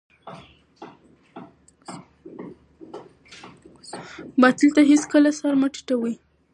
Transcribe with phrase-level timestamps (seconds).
[4.41, 6.15] باطل ته هېڅکله سر مه ټیټوئ.